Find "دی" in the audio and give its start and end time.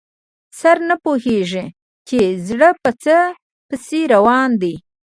4.61-4.75